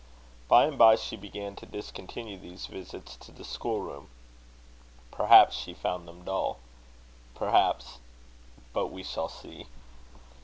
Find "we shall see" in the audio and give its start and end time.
8.87-9.67